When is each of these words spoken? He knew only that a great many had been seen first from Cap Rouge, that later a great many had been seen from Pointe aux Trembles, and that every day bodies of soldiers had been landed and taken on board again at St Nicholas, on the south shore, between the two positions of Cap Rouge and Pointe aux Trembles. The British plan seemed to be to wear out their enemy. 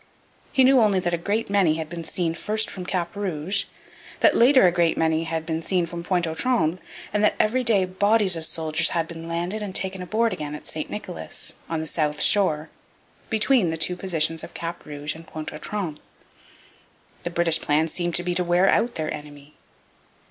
He 0.51 0.63
knew 0.63 0.79
only 0.81 0.99
that 0.99 1.13
a 1.13 1.17
great 1.19 1.47
many 1.47 1.75
had 1.75 1.87
been 1.87 2.03
seen 2.03 2.33
first 2.33 2.71
from 2.71 2.87
Cap 2.87 3.15
Rouge, 3.15 3.65
that 4.21 4.35
later 4.35 4.65
a 4.65 4.71
great 4.71 4.97
many 4.97 5.25
had 5.25 5.45
been 5.45 5.61
seen 5.61 5.85
from 5.85 6.01
Pointe 6.03 6.25
aux 6.25 6.33
Trembles, 6.33 6.79
and 7.13 7.23
that 7.23 7.35
every 7.39 7.63
day 7.63 7.85
bodies 7.85 8.35
of 8.35 8.43
soldiers 8.47 8.89
had 8.89 9.07
been 9.07 9.27
landed 9.27 9.61
and 9.61 9.75
taken 9.75 10.01
on 10.01 10.07
board 10.07 10.33
again 10.33 10.55
at 10.55 10.65
St 10.65 10.89
Nicholas, 10.89 11.53
on 11.69 11.81
the 11.81 11.85
south 11.85 12.19
shore, 12.19 12.71
between 13.29 13.69
the 13.69 13.77
two 13.77 13.95
positions 13.95 14.43
of 14.43 14.55
Cap 14.55 14.87
Rouge 14.87 15.13
and 15.13 15.27
Pointe 15.27 15.53
aux 15.53 15.59
Trembles. 15.59 16.01
The 17.21 17.29
British 17.29 17.61
plan 17.61 17.87
seemed 17.87 18.15
to 18.15 18.23
be 18.23 18.33
to 18.33 18.43
wear 18.43 18.67
out 18.69 18.95
their 18.95 19.13
enemy. 19.13 19.53